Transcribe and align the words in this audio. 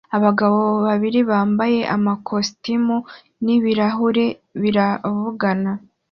Abagabo 0.17 0.59
babiri 0.85 1.19
bambaye 1.29 1.79
amakositimu 1.95 2.97
n'ibirahure 3.43 4.25
baravugana 4.61 5.71